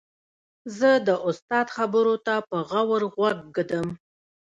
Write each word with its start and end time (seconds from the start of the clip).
زه 0.77 0.89
د 1.07 1.09
استاد 1.27 1.67
خبرو 1.77 2.15
ته 2.25 2.35
په 2.49 2.57
غور 2.69 3.01
غوږ 3.13 3.37
ږدم. 3.55 3.87